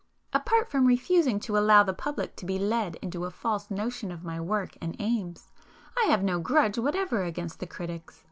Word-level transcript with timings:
Apart 0.33 0.67
from 0.71 0.87
refusing 0.87 1.39
to 1.41 1.59
allow 1.59 1.83
the 1.83 1.93
public 1.93 2.35
to 2.37 2.45
be 2.47 2.57
led 2.57 2.95
into 3.03 3.23
a 3.25 3.29
false 3.29 3.69
notion 3.69 4.11
of 4.11 4.23
my 4.23 4.41
work 4.41 4.75
and 4.81 4.95
aims, 4.97 5.51
I 5.95 6.05
have 6.05 6.23
no 6.23 6.39
grudge 6.39 6.79
whatever 6.79 7.21
against 7.23 7.59
the 7.59 7.67
critics. 7.67 8.19